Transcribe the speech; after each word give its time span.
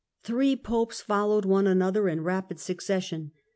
Three 0.23 0.55
Popes 0.55 0.99
followed 0.99 1.45
Hadrian 1.45 1.67
oue 1.67 1.69
another 1.69 2.09
in 2.09 2.21
rapid 2.23 2.59
succession. 2.59 3.33